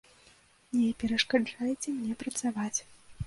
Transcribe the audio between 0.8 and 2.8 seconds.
перашкаджайце мне працаваць.